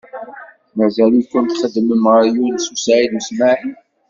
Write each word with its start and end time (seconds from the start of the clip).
Mazal-iken 0.77 1.45
txeddmem 1.47 2.03
ɣer 2.11 2.23
Yunes 2.35 2.65
u 2.73 2.75
Saɛid 2.83 3.11
u 3.19 3.21
Smaɛil? 3.27 3.75